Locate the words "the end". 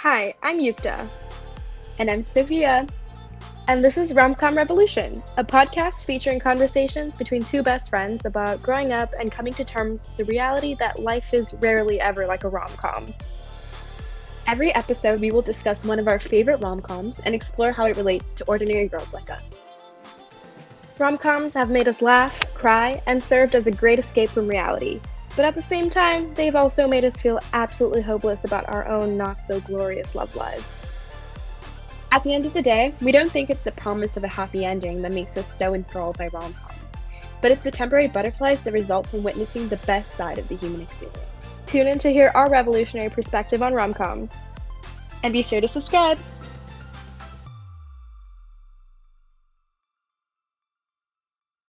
32.24-32.46